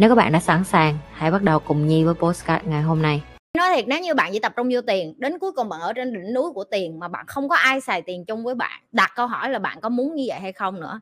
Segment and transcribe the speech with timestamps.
[0.00, 3.02] Nếu các bạn đã sẵn sàng, hãy bắt đầu cùng Nhi với postcard ngày hôm
[3.02, 3.22] nay.
[3.58, 5.92] nói thiệt nếu như bạn chỉ tập trung vô tiền đến cuối cùng bạn ở
[5.92, 8.80] trên đỉnh núi của tiền mà bạn không có ai xài tiền chung với bạn
[8.92, 11.00] đặt câu hỏi là bạn có muốn như vậy hay không nữa.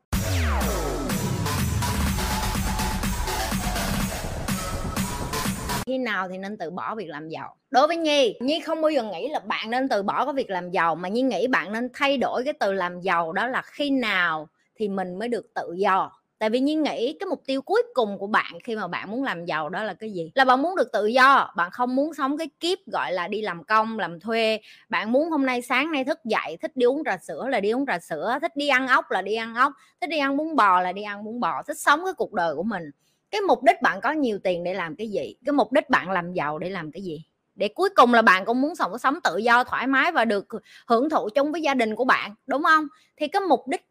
[5.87, 7.57] Khi nào thì nên từ bỏ việc làm giàu?
[7.71, 10.51] Đối với nhi nhi không bao giờ nghĩ là bạn nên từ bỏ cái việc
[10.51, 13.63] làm giàu mà nhi nghĩ bạn nên thay đổi cái từ làm giàu đó là
[13.63, 17.63] khi nào thì mình mới được tự do tại vì nhiên nghĩ cái mục tiêu
[17.63, 20.31] cuối cùng của bạn khi mà bạn muốn làm giàu đó là cái gì?
[20.35, 23.43] Là bạn muốn được tự do, bạn không muốn sống cái kiếp, gọi là, đi
[23.43, 24.61] làm công, làm thuê.
[24.89, 27.71] Bạn muốn hôm nay sáng nay thức dậy, thích đi uống trà sữa là đi
[27.71, 30.57] uống trà sữa, thích đi ăn ốc là đi ăn ốc, thích đi ăn bún
[30.57, 32.91] bò là đi ăn bún bò, thích sống cái cuộc đời của mình.
[33.31, 35.35] Cái mục đích bạn có nhiều tiền để làm cái gì?
[35.47, 37.25] Cái mục đích bạn làm giàu để làm cái gì?
[37.55, 40.47] Để cuối cùng là bạn cũng muốn sống sống tự do, thoải mái và được
[40.87, 42.87] hưởng thụ chung với gia đình của bạn, đúng không?
[43.17, 43.87] Thì cái mục đích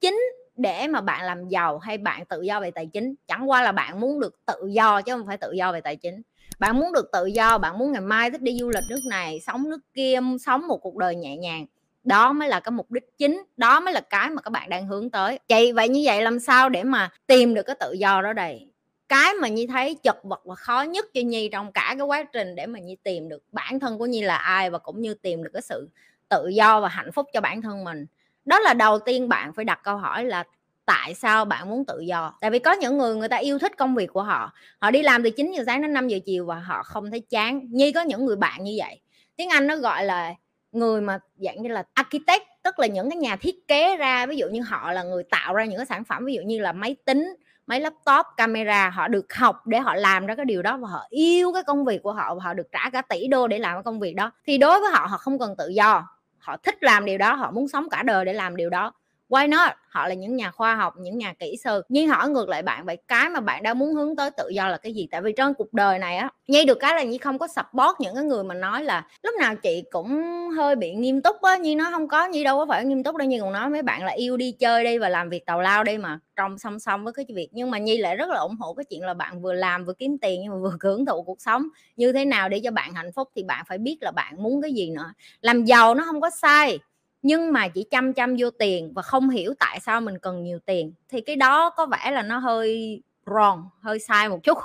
[0.00, 0.20] chính
[0.56, 3.14] để mà bạn làm giàu hay bạn tự do về tài chính?
[3.28, 5.96] Chẳng qua là bạn muốn được tự do chứ không phải tự do về tài
[5.96, 6.22] chính.
[6.58, 9.40] Bạn muốn được tự do, bạn muốn ngày mai thích đi du lịch nước này,
[9.46, 11.66] sống nước kia sống một cuộc đời nhẹ nhàng.
[12.04, 14.86] Đó mới là cái mục đích chính, đó mới là cái mà các bạn đang
[14.86, 15.38] hướng tới.
[15.48, 18.68] Vậy vậy như vậy làm sao để mà tìm được cái tự do đó đây?
[19.08, 22.22] Cái mà nhi thấy chật vật và khó nhất cho nhi trong cả cái quá
[22.22, 25.14] trình để mà nhi tìm được bản thân của nhi là ai và cũng như
[25.14, 25.88] tìm được cái sự
[26.28, 28.06] tự do và hạnh phúc cho bản thân mình
[28.44, 30.44] đó là đầu tiên bạn phải đặt câu hỏi là
[30.86, 32.34] tại sao bạn muốn tự do?
[32.40, 34.52] Tại vì có những người người ta yêu thích công việc của họ.
[34.80, 37.20] Họ đi làm từ 9 giờ sáng đến 5 giờ chiều và họ không thấy
[37.20, 37.60] chán.
[37.70, 39.00] Nhi có những người bạn như vậy.
[39.36, 40.34] Tiếng anh nó gọi là
[40.72, 44.26] người mà dạng như là architect, tức là những cái nhà thiết kế ra.
[44.26, 46.60] Ví dụ như họ là người tạo ra những cái sản phẩm, ví dụ như
[46.60, 47.34] là máy tính,
[47.66, 48.90] máy laptop, camera.
[48.90, 51.84] Họ được học để họ làm ra cái điều đó và họ yêu cái công
[51.84, 54.14] việc của họ và họ được trả cả tỷ đô để làm cái công việc
[54.16, 54.30] đó.
[54.46, 56.08] Thì đối với họ họ không cần tự do
[56.42, 58.92] họ thích làm điều đó họ muốn sống cả đời để làm điều đó
[59.32, 59.72] why not?
[59.88, 61.82] Họ là những nhà khoa học, những nhà kỹ sư.
[61.88, 64.68] Nhưng hỏi ngược lại bạn, vậy cái mà bạn đang muốn hướng tới tự do
[64.68, 65.08] là cái gì?
[65.10, 68.00] Tại vì trong cuộc đời này á nhi được cái là nhi không có support
[68.00, 70.22] những cái người mà nói là lúc nào chị cũng
[70.56, 73.16] hơi bị nghiêm túc á, nhi nó không có, nhi đâu có phải nghiêm túc
[73.16, 73.28] đâu.
[73.28, 75.84] Nhi còn nói mấy bạn là yêu đi chơi đi và làm việc tào lao
[75.84, 77.48] đi mà trong song song với cái việc.
[77.52, 79.92] Nhưng mà nhi lại rất là ủng hộ cái chuyện là bạn vừa làm vừa
[79.92, 81.62] kiếm tiền nhưng mà vừa hưởng thụ cuộc sống.
[81.96, 84.62] Như thế nào để cho bạn hạnh phúc thì bạn phải biết là bạn muốn
[84.62, 85.12] cái gì nữa.
[85.40, 86.78] Làm giàu nó không có sai
[87.22, 90.58] nhưng mà chỉ chăm chăm vô tiền và không hiểu tại sao mình cần nhiều
[90.66, 94.58] tiền, thì cái đó có vẻ là nó hơi wrong, hơi sai một chút,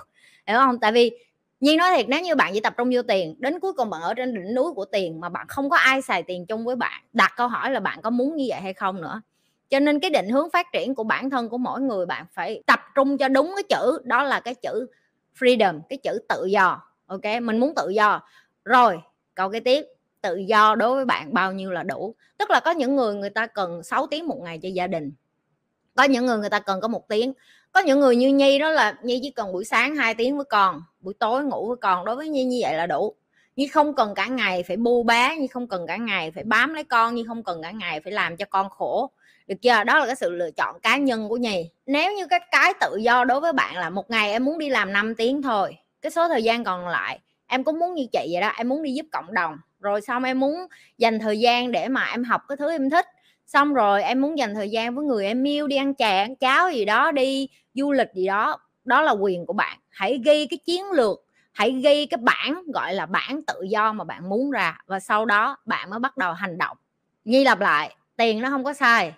[0.47, 0.79] hiểu không?
[0.79, 1.11] Tại vì
[1.59, 4.01] như nói thiệt, nếu như bạn chỉ tập trung vô tiền, đến cuối cùng bạn
[4.01, 6.75] ở trên đỉnh núi của tiền mà bạn không có ai xài tiền chung với
[6.75, 9.21] bạn, đặt câu hỏi là bạn có muốn như vậy hay không nữa.
[9.69, 12.63] Cho nên cái định hướng phát triển của bản thân của mỗi người bạn phải
[12.67, 14.87] tập trung cho đúng cái chữ, đó là cái chữ
[15.39, 17.21] freedom, cái chữ tự do, ok?
[17.41, 18.21] Mình muốn tự do.
[18.65, 18.99] Rồi,
[19.35, 19.85] câu cái tiếp
[20.27, 22.15] tự do đối với bạn bao nhiêu là đủ.
[22.37, 25.11] Tức là có những người người ta cần 6 tiếng một ngày cho gia đình,
[25.95, 27.33] có những người người ta cần có một tiếng.
[27.71, 30.45] Có những người như nhi đó là nhi chỉ cần buổi sáng 2 tiếng với
[30.45, 33.15] con, buổi tối ngủ với con, đối với nhi như vậy là đủ.
[33.55, 36.73] Nhi không cần cả ngày phải bu bá, nhi không cần cả ngày phải bám
[36.73, 39.11] lấy con, nhi không cần cả ngày phải làm cho con khổ.
[39.47, 39.83] Được chưa?
[39.83, 41.69] Đó là cái sự lựa chọn cá nhân của nhi.
[41.85, 44.69] Nếu như cái cái tự do đối với bạn là một ngày em muốn đi
[44.69, 48.29] làm 5 tiếng thôi, cái số thời gian còn lại, em cũng muốn như chị
[48.31, 50.55] vậy đó, em muốn đi giúp cộng đồng rồi xong em muốn
[50.97, 53.05] dành thời gian để mà em học cái thứ em thích.
[53.45, 56.35] Xong rồi em muốn dành thời gian với người em yêu đi ăn chè, ăn
[56.35, 58.57] cháo gì đó, đi du lịch gì đó.
[58.85, 59.79] Đó là quyền của bạn.
[59.89, 64.03] Hãy ghi cái chiến lược, hãy ghi cái bản gọi là bản tự do mà
[64.03, 64.77] bạn muốn ra.
[64.85, 66.77] Và sau đó bạn mới bắt đầu hành động.
[67.25, 69.13] Nhi lặp lại, tiền nó không có sai.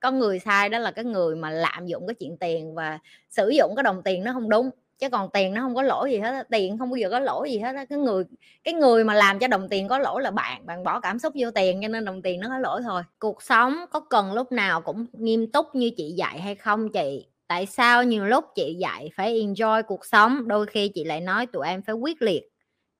[0.00, 2.98] Có người sai đó là cái người mà lạm dụng cái chuyện tiền và
[3.30, 4.70] sử dụng cái đồng tiền nó không đúng
[5.02, 7.50] chứ còn tiền nó không có lỗi gì hết tiền không bao giờ có lỗi
[7.50, 8.24] gì hết cái người
[8.64, 11.32] cái người mà làm cho đồng tiền có lỗi là bạn bạn bỏ cảm xúc
[11.36, 13.02] vô tiền cho nên đồng tiền nó có lỗi thôi.
[13.18, 17.26] Cuộc sống có cần lúc nào cũng nghiêm túc như chị dạy hay không chị?
[17.48, 21.46] Tại sao nhiều lúc chị dạy phải enjoy cuộc sống, đôi khi chị lại nói
[21.46, 22.42] tụi em phải quyết liệt?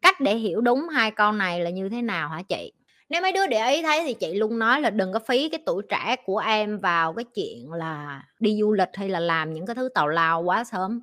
[0.03, 2.73] Cách để hiểu đúng hai câu này là như thế nào hả chị?
[3.09, 5.61] Nếu mấy đứa để ý thấy thì chị luôn nói là đừng có phí cái
[5.67, 9.67] tuổi trẻ của em vào cái chuyện là đi du lịch hay là làm những
[9.67, 11.01] cái thứ tào lao quá sớm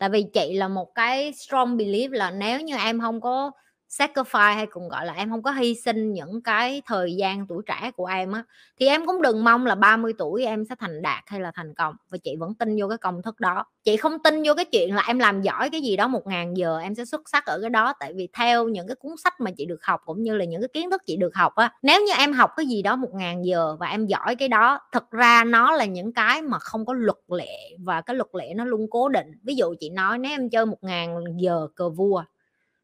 [0.00, 3.50] tại vì chị là một cái strong belief là nếu như em không có
[3.98, 7.62] sacrifice hay cũng gọi là em không có hy sinh những cái thời gian tuổi
[7.66, 8.42] trẻ của em á,
[8.80, 11.74] thì em cũng đừng mong là 30 tuổi em sẽ thành đạt hay là thành
[11.74, 13.64] công, và chị vẫn tin vô cái công thức đó.
[13.84, 16.56] Chị không tin vô cái chuyện là em làm giỏi cái gì đó một ngàn
[16.56, 19.34] giờ em sẽ xuất sắc ở cái đó, tại vì theo những cái cuốn sách
[19.40, 21.72] mà chị được học cũng như là những cái kiến thức chị được học á,
[21.82, 24.80] nếu như em học cái gì đó một ngàn giờ và em giỏi cái đó
[24.92, 28.52] thực ra nó là những cái mà không có luật lệ và cái luật lệ
[28.56, 29.26] nó luôn cố định.
[29.42, 32.24] Ví dụ chị nói, nếu em chơi một ngàn giờ cờ vua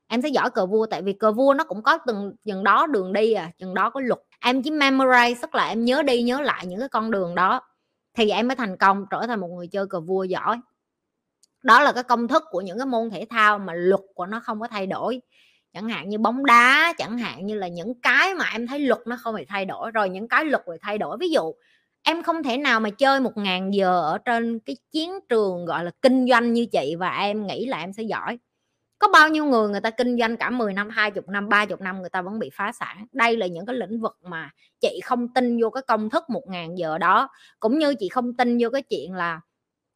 [0.08, 2.86] em sẽ giỏi cờ vua, tại vì cờ vua nó cũng có từng, chừng đó
[2.86, 4.20] đường đi à chừng đó có luật.
[4.40, 7.60] Em chỉ memorize tức là em nhớ đi, nhớ lại những cái con đường đó.
[8.16, 10.60] Thì em mới thành công, trở thành một người chơi cờ vua giỏi.
[11.62, 14.40] Đó là cái công thức của những cái môn thể thao mà luật của nó
[14.40, 15.20] không có thay đổi.
[15.72, 19.00] Chẳng hạn như bóng đá, chẳng hạn như là những cái mà em thấy luật
[19.06, 21.16] nó không bị thay đổi, rồi những cái luật bị thay đổi.
[21.20, 21.52] Ví dụ,
[22.02, 25.84] em không thể nào mà chơi một ngàn giờ ở trên cái chiến trường, gọi
[25.84, 28.38] là, kinh doanh như chị và em nghĩ là em sẽ giỏi
[28.98, 32.00] có bao nhiêu người người ta kinh doanh cả 10 năm 20 năm 30 năm
[32.00, 33.06] người ta vẫn bị phá sản.
[33.12, 34.50] Đây là những cái lĩnh vực mà
[34.80, 37.28] chị không tin vô cái công thức một ngàn giờ đó.
[37.60, 39.40] Cũng như chị không tin vô cái chuyện là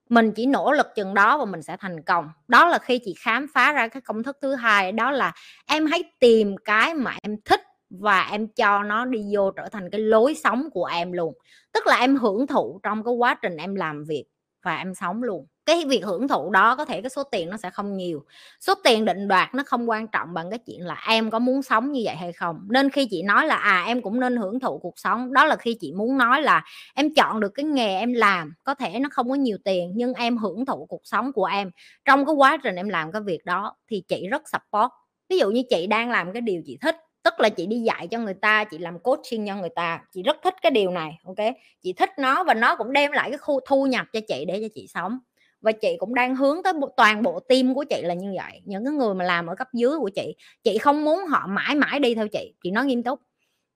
[0.09, 2.29] mình chỉ nỗ lực chừng đó và mình sẽ thành công.
[2.49, 5.33] Đó là khi chị khám phá ra cái công thức thứ hai, đó là
[5.67, 7.61] em hãy tìm cái mà em thích
[7.91, 11.35] và em cho nó đi vô trở thành cái lối sống của em luôn.
[11.73, 14.25] Tức là em hưởng thụ trong cái quá trình em làm việc
[14.65, 17.57] và em sống luôn cái việc hưởng thụ đó có thể cái số tiền nó
[17.57, 18.25] sẽ không nhiều.
[18.61, 21.63] Số tiền định đoạt nó không quan trọng bằng cái chuyện là em có muốn
[21.63, 22.61] sống như vậy hay không.
[22.71, 25.57] Nên khi chị nói là à em cũng nên hưởng thụ cuộc sống, đó là
[25.57, 26.65] khi chị muốn nói là
[26.95, 30.15] em chọn được cái nghề em làm, có thể nó không có nhiều tiền nhưng
[30.15, 31.71] em hưởng thụ cuộc sống của em.
[32.05, 34.91] Trong cái quá trình em làm cái việc đó thì chị rất support.
[35.29, 38.09] Ví dụ như chị đang làm cái điều chị thích, tức là chị đi dạy
[38.11, 41.19] cho người ta, chị làm coaching cho người ta, chị rất thích cái điều này,
[41.25, 41.55] ok?
[41.83, 44.59] Chị thích nó và nó cũng đem lại cái khu, thu nhập cho chị để
[44.63, 45.19] cho chị sống
[45.61, 48.61] và chị cũng đang hướng tới toàn bộ team của chị là như vậy.
[48.65, 50.35] Những cái người mà làm ở cấp dưới của chị
[50.65, 53.21] chị không muốn họ mãi mãi đi theo chị chị nói nghiêm túc.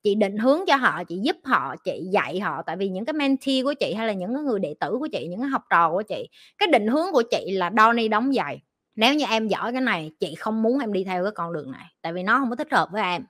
[0.03, 2.63] Chị định hướng cho họ, chị giúp họ, chị dạy họ.
[2.67, 5.09] Tại vì những cái mentee của chị hay là những cái người đệ tử của
[5.13, 6.29] chị, những cái học trò của chị,
[6.59, 8.61] cái định hướng của chị là đo ni đóng giày.
[8.97, 11.73] Nếu như em giỏi cái này, chị không muốn em đi theo cái con đường
[11.73, 13.25] này, tại vì nó không có thích hợp với em.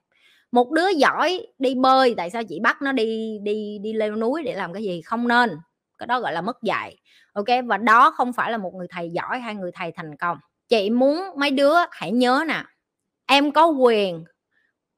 [0.52, 4.42] Một đứa giỏi đi bơi, tại sao chị bắt nó đi đi đi leo núi
[4.42, 5.02] để làm cái gì?
[5.02, 5.50] Không nên
[5.98, 6.96] cái đó, gọi là, mất dạy.
[7.32, 10.38] Ok, và đó không phải là một người thầy giỏi hay người thầy thành công.
[10.68, 12.64] Chị muốn mấy đứa hãy nhớ nè,
[13.26, 14.24] em có quyền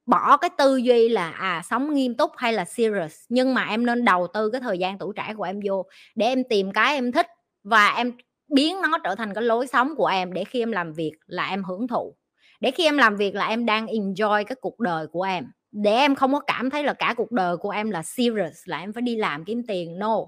[0.06, 3.86] bỏ cái tư duy là à sống nghiêm túc hay là serious, nhưng mà em
[3.86, 6.94] nên đầu tư cái thời gian tuổi trẻ của em vô để em tìm cái
[6.94, 7.26] em thích
[7.64, 8.12] và em
[8.54, 11.48] biến nó trở thành cái lối sống của em để khi em làm việc là
[11.48, 12.16] em hưởng thụ.
[12.60, 15.46] Để khi em làm việc là em đang enjoy cái cuộc đời của em.
[15.72, 18.78] Để em không có cảm thấy là cả cuộc đời của em là serious, là
[18.78, 20.18] em phải đi làm kiếm tiền, no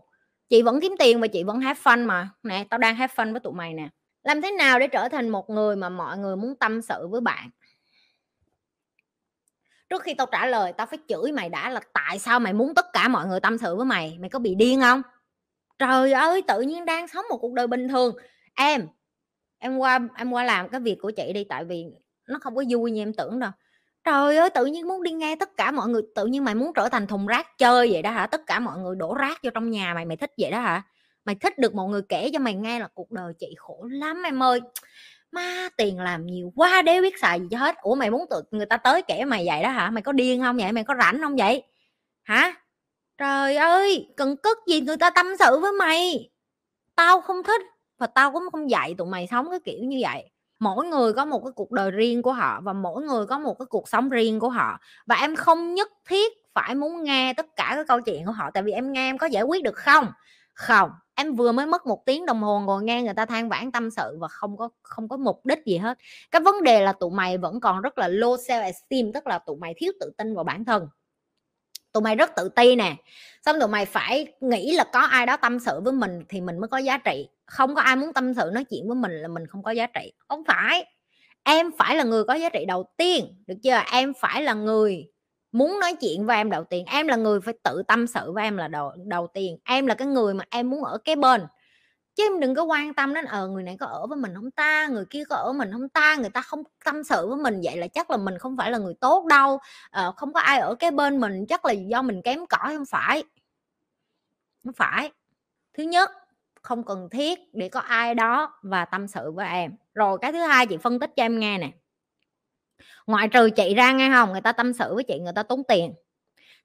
[0.48, 2.30] chị vẫn kiếm tiền và chị vẫn have fun mà.
[2.42, 3.88] Nè, tao đang have fun với tụi mày nè.
[4.22, 7.20] Làm thế nào để trở thành một người mà mọi người muốn tâm sự với
[7.20, 7.50] bạn?
[9.88, 12.74] Trước khi tao trả lời, tao phải chửi mày đã là tại sao mày muốn
[12.74, 14.16] tất cả mọi người tâm sự với mày?
[14.20, 15.02] Mày có bị điên không?
[15.78, 18.16] Trời ơi, tự nhiên đang sống một cuộc đời bình thường.
[18.54, 18.86] Em
[19.58, 21.84] em qua em qua làm cái việc của chị đi, tại vì
[22.28, 23.50] nó không có vui như em tưởng đâu
[24.08, 26.72] trời ơi, tự nhiên muốn đi nghe tất cả mọi người, tự nhiên mày muốn
[26.74, 28.26] trở thành thùng rác chơi vậy đó hả?
[28.26, 30.82] Tất cả mọi người đổ rác vô trong nhà mày mày thích vậy đó hả?
[31.24, 34.22] Mày thích được mọi người kể cho mày nghe là cuộc đời chị khổ lắm
[34.22, 34.60] em ơi.
[35.32, 37.76] Ma tiền làm nhiều quá để biết xài gì cho hết.
[37.82, 39.90] Ủa, mày muốn tự, người ta tới kể mày vậy đó hả?
[39.90, 40.72] Mày có điên không vậy?
[40.72, 41.62] Mày có rảnh không vậy?
[42.22, 42.54] Hả?
[43.18, 46.30] Trời ơi, cần cất gì người ta tâm sự với mày?
[46.96, 47.62] Tao không thích
[47.98, 51.24] và tao cũng không dạy tụi mày sống cái kiểu như vậy mỗi người có
[51.24, 54.08] một cái cuộc đời riêng của họ và mỗi người có một cái cuộc sống
[54.08, 54.80] riêng của họ.
[55.06, 58.50] Và em không nhất thiết phải muốn nghe tất cả các câu chuyện của họ,
[58.54, 60.06] tại vì em nghe em có giải quyết được không?
[60.54, 63.72] Không, em vừa mới mất một tiếng đồng hồ ngồi nghe người ta than vãn
[63.72, 65.98] tâm sự và không có không có mục đích gì hết.
[66.30, 69.38] Cái vấn đề là tụi mày vẫn còn rất là low self esteem, tức là
[69.38, 70.88] tụi mày thiếu tự tin vào bản thân.
[71.92, 72.96] Tụi mày rất tự ti nè.
[73.46, 76.58] Xong tụi mày phải nghĩ là có ai đó tâm sự với mình thì mình
[76.58, 79.28] mới có giá trị không có ai muốn tâm sự nói chuyện với mình là
[79.28, 80.12] mình không có giá trị.
[80.28, 80.84] Không phải.
[81.42, 83.80] Em phải là người có giá trị đầu tiên được chưa?
[83.92, 85.06] Em phải là người
[85.52, 86.84] muốn nói chuyện với em đầu tiên.
[86.86, 89.58] Em là người phải tự tâm sự với em là đầu đầu tiên.
[89.64, 91.46] Em là cái người mà em muốn ở cái bên.
[92.16, 94.50] Chứ em đừng có quan tâm đến ờ người này có ở với mình không
[94.50, 94.88] ta?
[94.88, 96.16] Người kia có ở mình không ta?
[96.16, 98.78] Người ta không tâm sự với mình vậy là chắc là mình không phải là
[98.78, 99.58] người tốt đâu.
[99.90, 102.86] Ờ, không có ai ở cái bên mình chắc là do mình kém cỏi không
[102.86, 103.24] phải.
[104.64, 105.12] Không phải.
[105.74, 106.10] Thứ nhất
[106.62, 109.72] không cần thiết để có ai đó và tâm sự với em.
[109.94, 111.70] Rồi cái thứ hai, chị phân tích cho em nghe nè.
[113.06, 114.32] Ngoại trừ chị ra nghe không?
[114.32, 115.94] Người ta tâm sự với chị, người ta tốn tiền.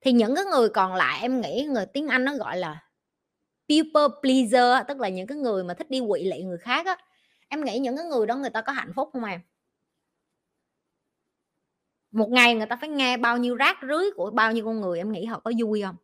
[0.01, 2.83] Thì những cái người còn lại, em nghĩ người tiếng anh nó gọi là
[3.69, 6.97] people pleaser tức là những cái người mà thích đi quỵ lị người khác á,
[7.50, 9.41] em nghĩ những cái người đó người ta có hạnh phúc không em?
[12.12, 14.97] Một ngày người ta phải nghe bao nhiêu rác rưới của bao nhiêu con người,
[14.97, 15.95] em nghĩ họ có vui không?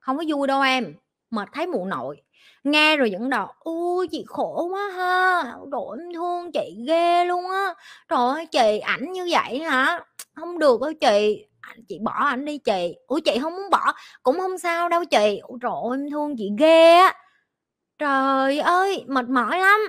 [0.00, 0.94] Không có vui đâu em,
[1.30, 2.22] mệt thấy mụ nội
[2.64, 7.50] nghe rồi vẫn đọc ui chị khổ quá ha đội em thương chị ghê luôn
[7.50, 7.74] á.
[8.08, 10.00] Trời ơi chị ảnh như vậy hả?
[10.34, 11.46] Không được đâu chị.
[11.88, 12.96] Chị bỏ ảnh đi chị.
[13.06, 15.38] Ủa chị không muốn bỏ cũng không sao đâu chị.
[15.42, 17.14] Ủa trời ơi, em thương chị ghê á.
[17.98, 19.80] Trời ơi mệt mỏi lắm.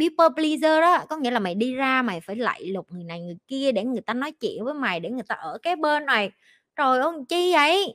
[0.00, 3.20] People pleaser đó có nghĩa là mày đi ra mày phải lạy lục người này
[3.20, 6.06] người kia để người ta nói chuyện với mày để người ta ở cái bên
[6.06, 6.30] này.
[6.76, 7.94] Trời ơi chi vậy?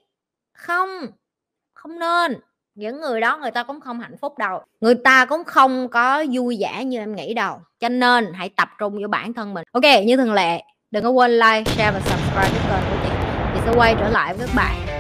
[0.54, 0.90] Không
[1.74, 2.40] không nên
[2.76, 4.62] những người đó người ta cũng không hạnh phúc đâu.
[4.82, 7.58] Người ta cũng không có vui vẻ như em nghĩ đâu.
[7.80, 9.64] Cho nên hãy tập trung vào bản thân mình.
[9.72, 13.10] Ok, như thường lệ, đừng có quên like, share và subscribe cái kênh của chị.
[13.54, 14.93] Chị sẽ quay trở lại với các bạn.